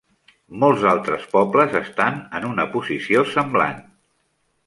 Molts 0.61 0.85
altres 0.91 1.25
pobles 1.33 1.75
estan 1.81 2.17
en 2.39 2.49
una 2.53 2.67
posició 2.77 3.23
semblant. 3.35 3.85